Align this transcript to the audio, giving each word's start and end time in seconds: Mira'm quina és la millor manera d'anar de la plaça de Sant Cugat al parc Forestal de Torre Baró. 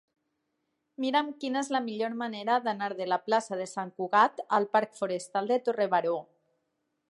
Mira'm 1.03 1.27
quina 1.43 1.61
és 1.65 1.69
la 1.75 1.81
millor 1.89 2.15
manera 2.21 2.55
d'anar 2.69 2.89
de 3.03 3.07
la 3.11 3.21
plaça 3.27 3.61
de 3.61 3.69
Sant 3.75 3.93
Cugat 4.01 4.43
al 4.61 4.67
parc 4.77 4.99
Forestal 5.03 5.55
de 5.55 5.63
Torre 5.69 5.91
Baró. 5.95 6.19